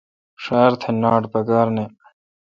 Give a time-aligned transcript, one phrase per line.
[0.43, 1.85] ݭار تھہ ناٹ پکار نہ۔